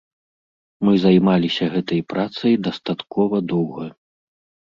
[0.87, 3.85] Мы займаліся гэтай працай дастаткова доўга.